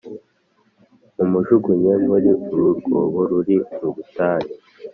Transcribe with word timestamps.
Mumujugunye 1.15 1.91
muri 2.07 2.29
uru 2.53 2.69
rwobo 2.79 3.19
ruri 3.29 3.55
mu 3.79 3.89
butayu 3.95 4.53